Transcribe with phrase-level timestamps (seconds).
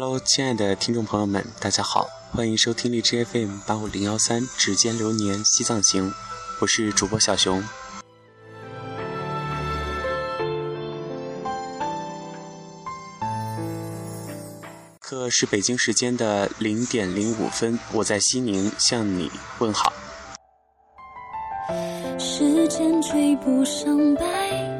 [0.00, 6.08] Hello，亲爱的听众朋友们，大家好，欢迎收听荔枝 FM 八五零幺三《指尖流年西藏行》，
[6.60, 7.60] 我是主播小熊。
[15.00, 19.28] 刻是北京时间的零点零五分，我在西宁向你
[19.58, 19.92] 问好。
[22.16, 24.77] 时间追不上白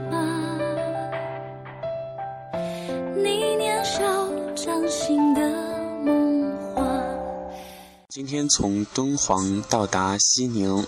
[8.19, 10.85] 今天从敦煌到达西宁，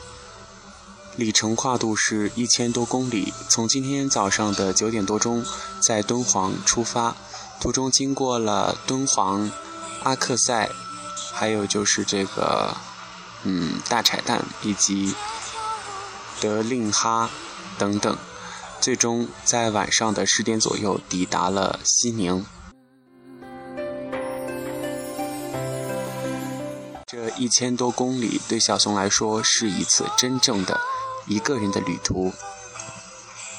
[1.14, 3.32] 里程跨度是一千多公里。
[3.48, 5.44] 从今天早上的九点多钟
[5.80, 7.14] 在敦煌出发。
[7.60, 9.48] 途中经过了敦煌、
[10.02, 10.68] 阿克塞，
[11.32, 12.76] 还有就是这个，
[13.44, 15.14] 嗯，大柴旦以及
[16.40, 17.30] 德令哈
[17.78, 18.18] 等等，
[18.80, 22.44] 最终在晚上的十点左右抵达了西宁。
[27.40, 30.78] 一千多公里对小熊来说是一次真正的
[31.26, 32.32] 一个人的旅途。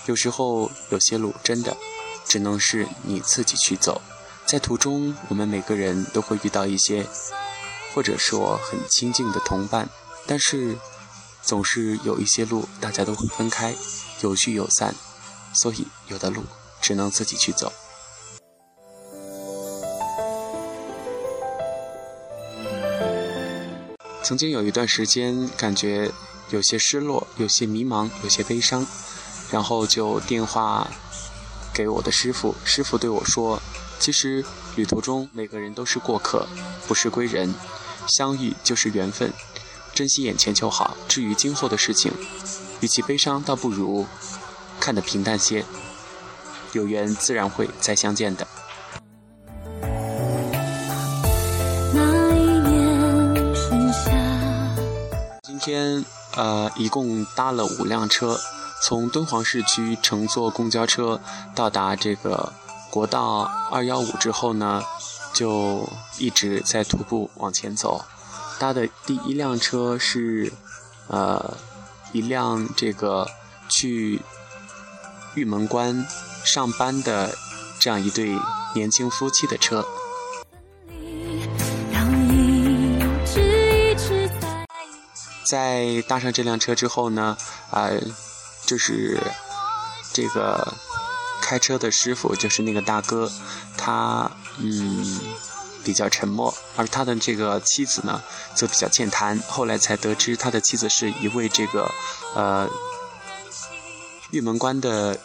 [0.05, 1.75] 有时候有些路真的。
[2.23, 4.01] 只能是你自己去走，
[4.45, 7.05] 在途中，我们每个人都会遇到一些，
[7.93, 9.89] 或者说很亲近的同伴，
[10.27, 10.77] 但是
[11.41, 13.75] 总是有一些路大家都会分开，
[14.21, 14.95] 有聚有散，
[15.53, 16.43] 所以有的路
[16.79, 17.73] 只能自己去走。
[24.23, 26.11] 曾经有一段时间，感觉
[26.51, 28.85] 有些失落，有些迷茫，有些悲伤，
[29.51, 30.87] 然后就电话。
[31.73, 33.61] 给我的师傅，师傅对我说
[33.97, 34.43] ：“其实
[34.75, 36.45] 旅途中每个人都是过客，
[36.85, 37.55] 不是归人。
[38.07, 39.31] 相遇就是缘分，
[39.93, 40.97] 珍惜眼前就好。
[41.07, 42.11] 至于今后的事情，
[42.81, 44.05] 与其悲伤，倒不如
[44.81, 45.65] 看得平淡些。
[46.73, 48.45] 有缘自然会再相见的。”
[55.61, 56.03] 天
[56.35, 58.37] 呃，一共搭了五辆车。
[58.83, 61.21] 从敦煌市区乘坐公交车
[61.53, 62.51] 到达这个
[62.89, 64.83] 国道二幺五之后呢，
[65.33, 68.03] 就一直在徒步往前走。
[68.57, 70.51] 搭的第一辆车是，
[71.07, 71.55] 呃，
[72.11, 73.27] 一辆这个
[73.69, 74.19] 去
[75.35, 76.07] 玉门关
[76.43, 77.37] 上班的
[77.79, 78.35] 这样一对
[78.73, 79.85] 年轻夫妻的车。
[85.51, 87.37] 在搭上这辆车之后呢，
[87.69, 87.89] 啊。
[88.63, 89.19] 就是
[90.13, 90.73] 这个
[91.41, 93.29] 开车的师傅，就是那个大哥，
[93.77, 95.19] 他嗯
[95.83, 98.21] 比较沉默，而他的这个妻子呢
[98.55, 99.37] 则比较健谈。
[99.39, 101.91] 后来才得知，他的妻子是一位这个
[102.33, 102.69] 呃
[104.29, 105.19] 玉门关的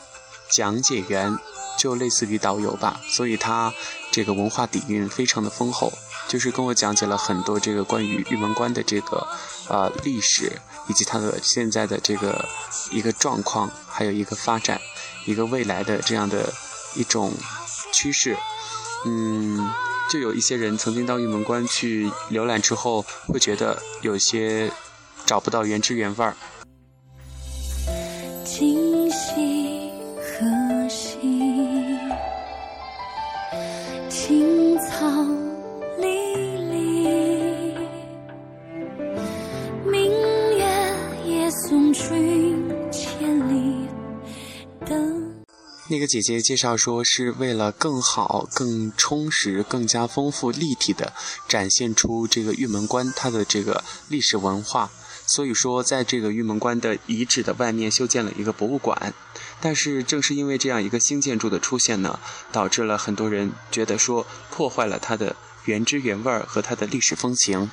[0.50, 1.38] 讲解员，
[1.78, 3.72] 就类似于导游吧，所以他
[4.10, 5.92] 这个文化底蕴非常的丰厚。
[6.28, 9.26] 就是跟我讲解了很多这个关于玉门关的这个
[9.68, 10.52] 呃历史，
[10.88, 12.48] 以及它的现在的这个
[12.90, 14.80] 一个状况，还有一个发展，
[15.24, 16.52] 一个未来的这样的
[16.94, 17.32] 一种
[17.92, 18.36] 趋势。
[19.04, 19.70] 嗯，
[20.10, 24.70] 就有一些人曾经到玉门关去浏览之后，会觉得有些
[25.24, 26.36] 找不到原汁原味儿。
[45.88, 51.12] 那个姐姐介绍说，是为了更好、更充实、更加丰富、立体的
[51.46, 54.90] 展现出这个玉门关它的这个历史文化，
[55.26, 59.14] 所以说在这个玉门关的遗址的外面修建了一个博物馆。
[59.60, 62.18] 但是正是因为这样一个新建筑的出现呢，
[62.50, 65.36] 导致了很多人觉得说破坏了它的
[65.66, 67.70] 原汁原味儿和它的历史风情。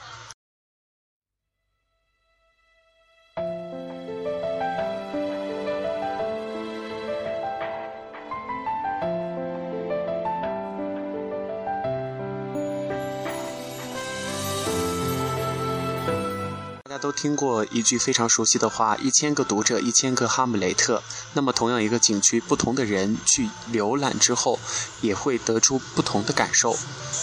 [17.04, 21.04] 都听过一句非常熟悉的话：“一千个读者，一千个哈姆雷特。”
[21.36, 24.58] 那么，同样一个景区，不同的人去浏览之后，
[25.02, 26.74] 也会得出不同的感受。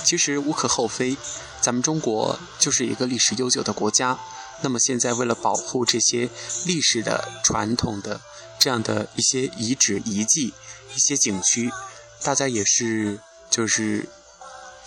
[0.04, 1.16] 其实无可厚非，
[1.62, 4.18] 咱们中国就是一个历史悠久的国家。
[4.60, 6.28] 那么现在，为了保护这些
[6.66, 8.20] 历史的传统的
[8.58, 10.52] 这样的一些遗址遗迹、
[10.94, 11.70] 一些景区，
[12.22, 13.18] 大家也是
[13.48, 14.10] 就是。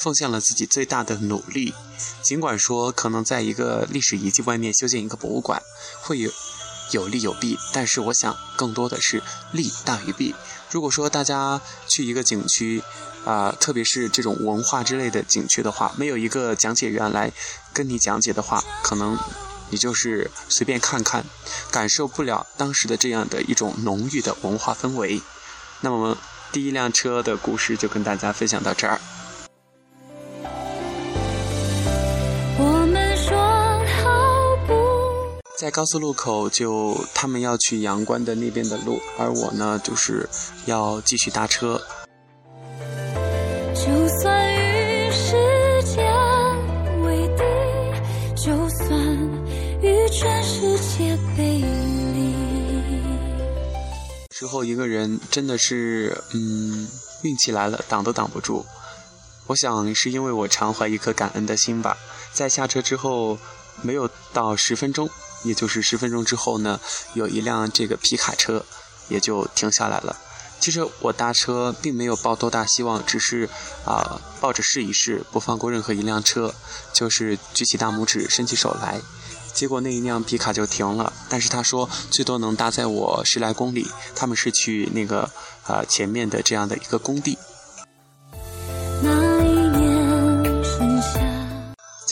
[0.04, 1.74] 奉献了自己最大的努力，
[2.22, 5.64] 尽管说可能在一个历史遗迹外面修建一个博物馆
[6.02, 6.30] 会有
[6.92, 9.24] 有利有弊，但是我想更多的是
[9.54, 10.36] 利大于弊。
[10.70, 12.84] 如果说大家去一个景区，
[13.24, 17.32] 啊，特别是这种文化之类的景区的话，没有一个讲解员来
[17.72, 19.18] 跟你讲解的话，可能
[19.70, 21.24] 你就是随便看看，
[21.72, 25.22] 感受不了当时的这样的一种浓郁的文化氛围。
[25.80, 26.18] 那么，
[26.52, 29.00] 第一辆车的故事就跟大家分享到这儿。
[35.64, 40.28] 在高速路口，就他们要去阳关的那边的路，而我呢，就是
[40.66, 41.82] 要继续搭车。
[43.74, 43.86] 就
[44.20, 45.32] 算与时
[45.86, 46.04] 间
[47.06, 47.44] 为敌，
[48.36, 49.00] 就算
[49.82, 51.60] 与全世界背
[52.14, 52.34] 离。
[54.32, 56.90] 之后一个人真的是，嗯，
[57.22, 58.66] 运气来了，挡都挡不住。
[59.48, 61.98] 我想是因为我常怀一颗感恩的心吧。
[62.34, 63.38] 在下车之后，
[63.82, 65.10] 没有到十分钟。
[65.44, 66.80] 也就是十分钟之后呢，
[67.14, 68.66] 有一辆这个皮卡车
[69.10, 70.18] 也就停下来了。
[70.60, 73.50] 其实我搭车并没有抱多大希望，只是
[73.86, 76.56] 啊抱着试一试，不放过任何一辆车，
[76.94, 79.02] 就是举起大拇指，伸起手来。
[79.54, 83.86] 结果那一辆皮卡就停了，但是他说最多能搭载我十来公里。
[84.16, 85.30] 他们是去那个
[85.68, 87.38] 啊前面的这样的一个工地。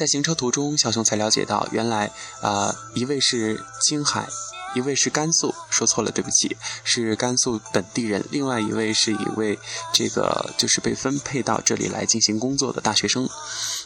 [0.02, 2.12] 在行车途中，小熊才了解到，原来
[2.42, 4.28] 啊，一位是青海，
[4.74, 9.60] 一位是甘肃，说错了，对不起，是甘肃本地人，另外一位是一位
[9.94, 13.30] 这个就是被分配到这里来进行工作的大学生。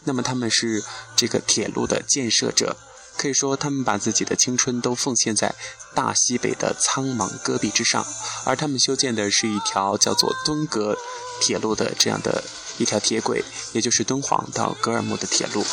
[0.06, 0.82] 那么他们是
[1.18, 2.78] 这个铁路的建设者，
[3.18, 5.54] 可以说他们把自己的青春都奉献在
[5.94, 8.06] 大西北的苍茫戈壁之上，
[8.46, 10.98] 而他们修建的是一条叫做敦格
[11.42, 12.42] 铁路的这样的
[12.78, 15.66] 一条铁轨，也就是敦煌到格尔木的铁路。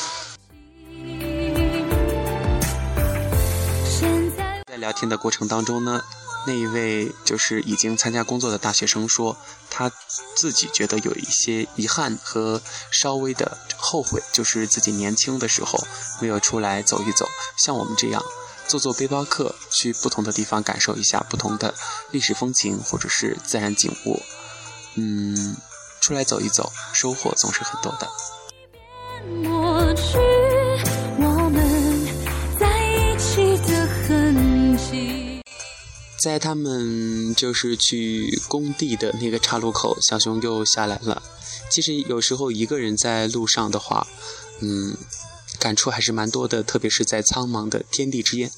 [4.82, 6.02] 聊天的过程当中呢，
[6.44, 9.36] 那一位就是已经参加工作的大学生说，
[9.70, 9.92] 他
[10.34, 15.78] 自己觉得有一些遗憾和稍微的后悔，就是自己年轻的时候
[16.20, 18.20] 没有出来走一走，像我们这样
[18.66, 21.72] 做做背包客，去不同的地方感受一下不同的
[22.10, 24.20] 历史风情或者是自然景物。
[24.96, 25.56] 嗯，
[26.00, 28.08] 出来走一走，收获总是很多的。
[36.22, 41.20] 在他们就是去工地的那个岔路口，小熊又下来了。
[41.68, 44.06] 其实有时候一个人在路上的话，
[44.60, 44.96] 嗯，
[45.58, 48.52] 感触还是蛮多的，特别是在苍茫的天地之间。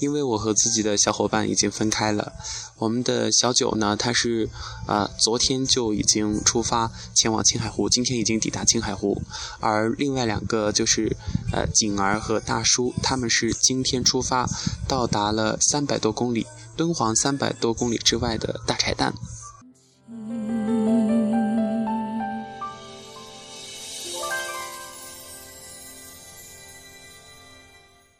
[0.00, 2.32] 因为我和自己的小伙伴已经分开了，
[2.78, 4.48] 我们的小九呢，他是
[4.86, 9.22] 啊，昨天就已经出发前往青海湖，今天已经抵达青海湖，
[9.60, 11.16] 而另外两个就是
[11.52, 14.48] 呃景儿和大叔，他们是今天出发，
[14.88, 16.46] 到达了三百多公里，
[16.78, 19.12] 敦煌三百多公里之外的大柴旦。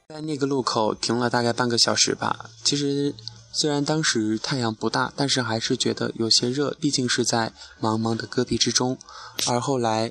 [0.08, 2.50] 在那个路口停了大概半个小时吧。
[2.64, 3.14] 其实
[3.52, 8.99] 虽然当时太阳不大，但是还是觉得有些热，毕竟是在茫茫的戈壁之中。
[9.46, 10.11] 而后来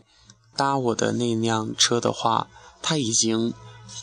[0.56, 2.48] 搭我的那辆车的话，
[2.82, 3.54] 他已经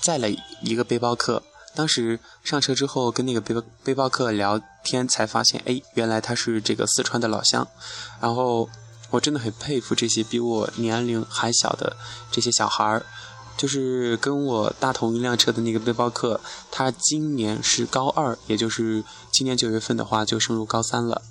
[0.03, 0.29] 载了
[0.61, 1.43] 一个背包客。
[1.75, 7.67] 当时上车之后跟那个背包背包客聊天，才发现，哎，原来他是这个四川的老乡。
[8.21, 8.69] 然后
[9.11, 11.97] 我真的很佩服这些比我年龄还小的
[12.31, 13.05] 这些小孩儿。
[13.57, 16.41] 就是跟我搭同一辆车的那个背包客，
[16.73, 21.23] 他今年是高二，也就是今年九月份的话就升入高三了。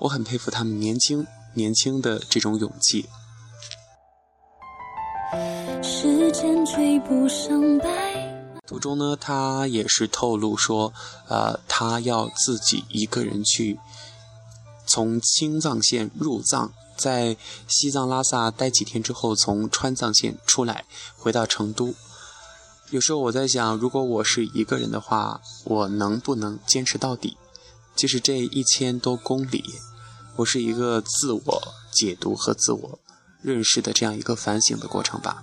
[0.00, 3.08] 我很佩服他们年轻年轻的这种勇气。
[5.82, 8.23] 时间追不上白
[8.66, 10.92] 途中呢，他也是透露说，
[11.28, 13.78] 呃，他要自己一个人去
[14.86, 16.72] 从青藏线入藏。
[16.96, 20.84] 在西藏拉萨待几天之后，从川藏线出来，
[21.18, 21.94] 回到成都。
[22.90, 27.36] 有时候我在想，如果我是一个人的话，我能不能坚持到底？
[27.96, 29.64] 其实这一千多公里，
[30.36, 32.98] 我是一个自我解读和自我
[33.42, 35.42] 认识的这样一个反省的过程吧。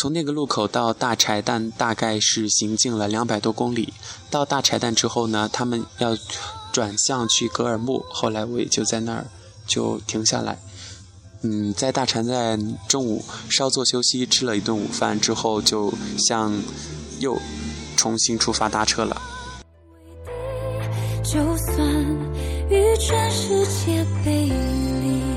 [0.00, 3.92] 从那个路口到大柴旦，大概是行进了两百多公里。
[4.30, 6.16] 到大柴旦之后呢，他们要
[6.72, 8.02] 转向去格尔木。
[8.08, 9.26] 后来我也就在那儿
[9.66, 10.58] 就停下来。
[11.42, 16.50] 嗯，在大柴旦中午稍作休息，吃了一顿午饭之后，就向
[17.18, 17.38] 又
[17.94, 19.20] 重新出发搭车了。
[21.22, 21.76] 就算
[22.70, 25.29] 与全世界背离。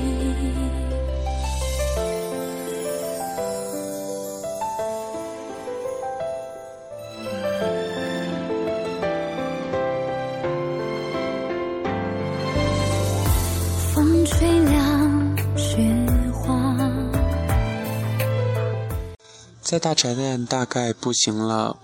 [19.74, 21.76] 在大柴旦大概步行了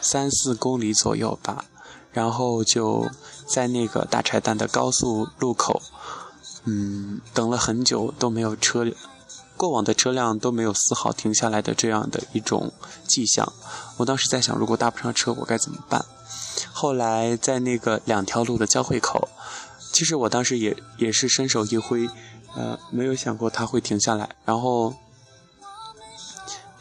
[0.00, 1.66] 三四公里左右吧，
[2.10, 3.10] 然后就
[3.46, 5.82] 在那个大柴旦的高速路口，
[6.64, 8.86] 嗯，等了很久都没有车，
[9.54, 12.72] 过往的车辆都没有丝毫停下来的这样的一种
[13.06, 13.52] 迹象。
[13.98, 16.06] 我当时在想，如果搭不上车，我该怎么办？
[16.72, 19.28] 后来在那个两条路的交汇口，
[19.92, 22.08] 其实我当时也也是伸手一挥，
[22.54, 24.94] 呃，没有想过他会停下来，然后。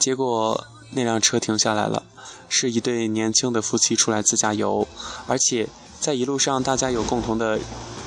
[0.06, 2.04] 结果那辆车停下来了，
[2.48, 4.88] 是一对年轻的夫妻出来自驾游，
[5.26, 5.68] 而且
[6.00, 7.60] 在一路上大家有共同的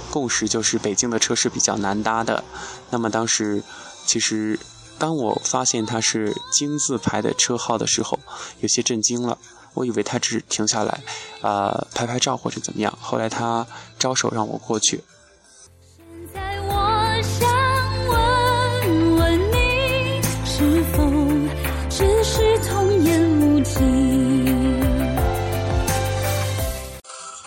[0.08, 2.44] 共识，就是北京的车是比较难搭的。
[2.90, 3.64] 那么当时，
[4.06, 4.60] 其实
[4.96, 8.20] 当我发现他是金字牌的车号的时候，
[8.60, 9.36] 有些震惊了。
[9.74, 11.02] 我以为他只是停下来，
[11.40, 12.96] 啊，拍拍照或者怎么样。
[13.00, 13.66] 后来他
[13.98, 15.02] 招手让我过去。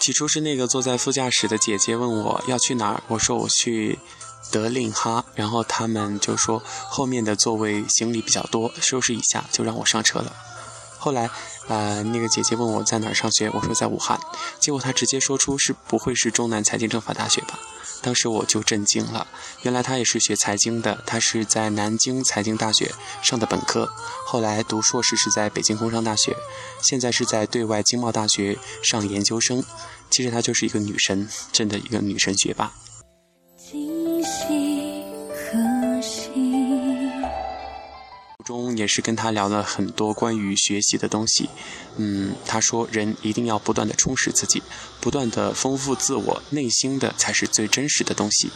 [0.01, 4.00] 起初是那个坐在副驾驶的姐姐问我要去哪儿，我说我去
[4.51, 10.36] 德令哈，然后他们就说后面的座位行李比较多，收拾一下就让我上车了。
[11.03, 11.27] 后来，
[11.67, 14.20] 呃，那个姐姐问我在哪儿上学，我说在武汉，
[14.60, 17.60] 结果她直接说出是不会是中南财经政法大学吧？
[18.03, 19.25] 当时我就震惊了，
[19.63, 22.91] 原来她也是学财经的，她是在南京财经大学
[23.24, 23.91] 上的本科，
[24.27, 26.38] 后来读硕士是在北京工商大学，
[26.84, 29.63] 现在是在对外经贸大学上研究生。
[30.12, 32.72] 其实她就是一个女神，真的一个女神学霸。
[38.41, 41.50] 中也是跟他聊了很多关于学习的东西，
[41.98, 44.62] 嗯，他说人一定要不断的充实自己，
[45.00, 48.51] 不断的丰富自我，内心的才是最真实的东西。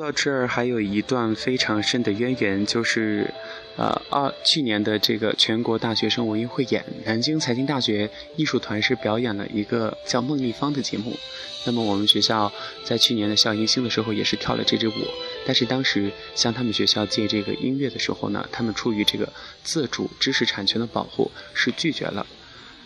[0.00, 3.30] 到这儿，还有一段非常深的渊源，就是，
[3.76, 11.14] 呃，二去年的这个全国大学生文艺汇演，南京财经大学艺术团是表演了一个叫《梦立方》的节目。
[11.66, 12.50] 那么我们学校
[12.82, 14.92] 在去年的校迎新的时候也是跳了这支舞，
[15.44, 19.30] 但是当时向他们学校借这个音乐的时候呢，他们出于这个
[19.62, 22.26] 自主知识产权的保护是拒绝了。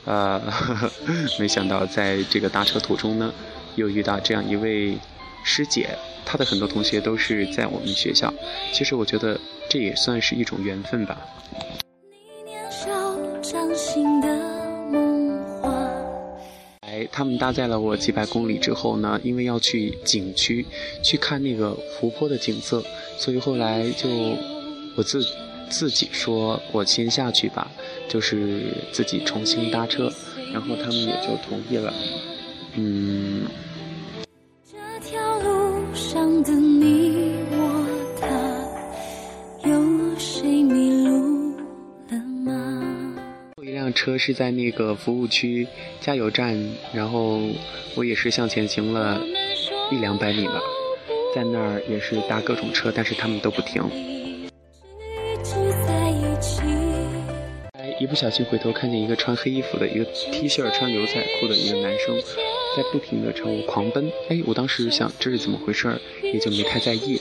[0.04, 0.42] 呃，
[1.38, 3.32] 没想到在这个搭车途中呢，
[3.76, 4.98] 又遇到这样一位
[5.44, 5.96] 师姐。
[6.26, 8.32] 她的很多同学都是在我们学校，
[8.72, 11.20] 其实我觉得这也算是一种缘分吧。
[16.80, 20.64] 哎，他们搭载了我几百公里之后呢，因为要去景区
[21.02, 22.82] 去看那个湖泊的景色，
[23.18, 24.08] 所以后来就
[24.96, 25.22] 我自
[25.68, 27.70] 自己说我先下去吧，
[28.08, 30.10] 就是自己重新搭车，
[30.52, 31.92] 然后他们也就同意了。
[32.76, 33.23] 嗯。
[43.84, 45.68] 辆车是在那个服务区
[46.00, 46.58] 加油站，
[46.94, 47.42] 然后
[47.94, 49.20] 我也是向前行了
[49.92, 50.58] 一两百米吧，
[51.34, 53.82] 在那儿也是搭各种车，但是他们都不停。
[58.00, 62.18] 一不小心回头看见一个穿黑衣服的一个 T 恤穿牛仔裤的一个男生。
[62.76, 67.20] 在不停的朝我狂奔，哎，我当时想这是怎么回事儿，也就没太在意。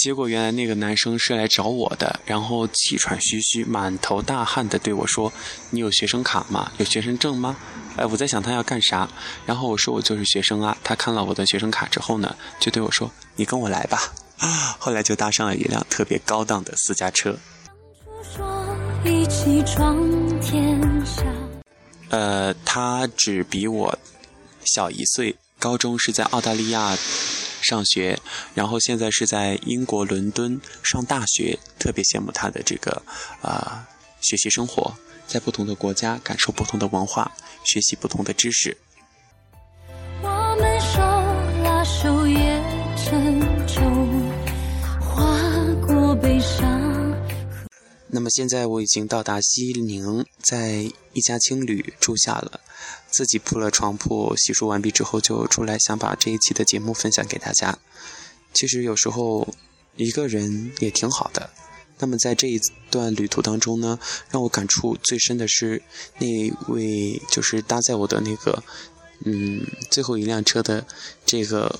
[0.00, 5.30] 结果原来那个男生是来找我的，然后气喘吁吁、满头大汗的对我说
[5.68, 6.72] ：“你有学生卡吗？
[6.78, 7.54] 有学生证吗？”
[7.98, 9.06] 哎，我在想他要干啥，
[9.44, 10.74] 然后我说我就是学生啊。
[10.82, 14.00] 他看了我的学生卡之后呢，就对我说：“你跟我来吧。
[14.80, 17.36] ”后来就搭上了一辆特别高档的私家车。
[22.08, 23.98] 呃，他只比我
[24.64, 26.96] 小一岁，高中是在澳大利亚
[27.70, 28.18] 上学，
[28.52, 31.56] 然后现在是在英国伦敦上大学。
[31.78, 33.00] 特别羡慕他的这个
[33.40, 33.86] 啊
[34.20, 34.92] 学习生活，
[35.28, 37.32] 在不同的国家感受不同的文化，
[37.64, 38.76] 学习不同的知识。
[48.12, 52.60] 那么现在我已经到达西宁，在一家青旅住下了，
[53.08, 57.78] 自己铺了床铺，洗漱完毕之后就出来，想把这一期的节目分享给大家。
[58.52, 59.54] 其实有时候
[59.94, 61.50] 一个人也挺好的，
[62.00, 64.00] 那么在这一段旅途当中呢，
[64.30, 65.80] 让我感触最深的是
[66.18, 68.64] 那位就是搭载我的那个
[69.24, 70.84] 嗯最后一辆车的
[71.24, 71.78] 这个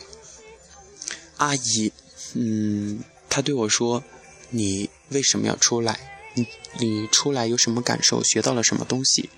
[1.38, 1.92] 阿姨，
[2.34, 4.04] 嗯，她对我说
[4.50, 6.19] ：“你为什么要出来？
[6.34, 6.46] 你
[6.78, 8.22] 你出来有什么感受？
[8.22, 9.28] 学到了什么东西？”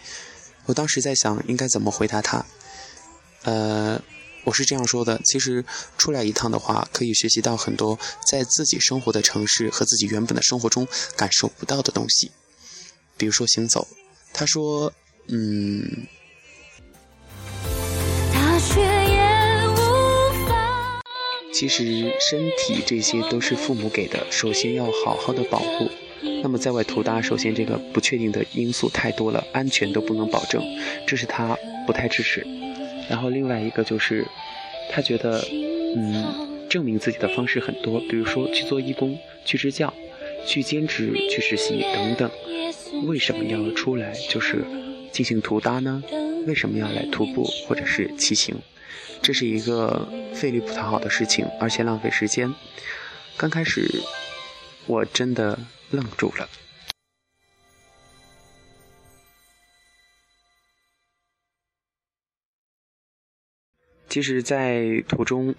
[0.67, 2.47] 我当时在想应该怎么回答他，
[3.43, 4.01] 呃。
[4.45, 5.65] 我是这样说的：其实
[5.97, 7.97] 出来一趟的话，可以学习到很多
[8.27, 12.33] 在自己生活的城市和自己原本的生活中感受不到的东西，
[13.17, 13.87] 比如说行走。
[14.33, 14.93] 他说
[15.31, 16.09] ：“嗯。”
[21.55, 25.89] 其实身体这些都是父母给的，首先要好好的保护。
[26.43, 30.63] 那么在外途搭，首先这个不确定的因素太多了，安全都不能保证，
[31.07, 32.47] 这是他不太支持。
[33.09, 34.27] 然后另外一个就是，
[34.91, 35.45] 他觉得，
[35.97, 39.93] 嗯，证明自己的方式很多，比如说去做义工、去支教、
[40.47, 42.31] 去兼职、去实习等等。
[43.07, 44.65] 为什么要出来就是
[45.11, 46.03] 进行徒搭呢？
[46.47, 48.55] 为什么要来徒步或者是骑行？
[49.21, 52.53] 这是一个费力不讨好的事情，而且浪费时间。
[53.37, 54.03] 刚开始
[54.87, 55.59] 我真的
[55.93, 56.49] 愣住了。
[64.09, 65.55] 其实，在途中，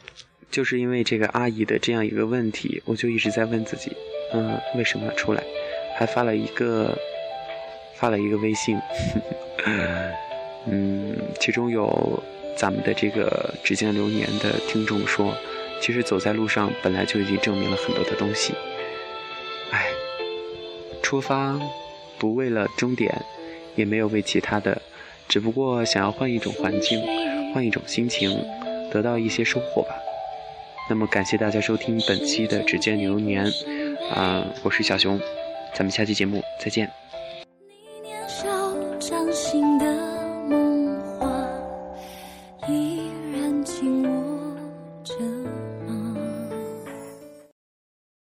[0.51, 3.97] 就是因为这个阿姨的这样一个问题，我就一直在问自己，
[4.31, 5.43] 嗯，为什么要出来？
[5.97, 6.95] 还发了一个，
[7.95, 8.79] 发了一个微信，
[10.69, 12.21] 嗯，其中有
[12.55, 15.35] 咱们的这个指尖流年的听众说，
[15.81, 18.53] 其实走在路上本来就已经证明了很多的东西。
[21.13, 21.59] 出发
[22.17, 23.13] 不为了终点，
[23.75, 24.81] 也没有为其他的，
[25.27, 26.99] 只不过想要换一种环境。
[27.53, 28.35] 换一种心情，
[28.91, 29.93] 得到一些收获吧。
[30.89, 33.45] 那么感谢大家收听本期的指尖流年，
[34.11, 35.19] 啊，我是小熊，
[35.75, 36.89] 咱们下期节目再见。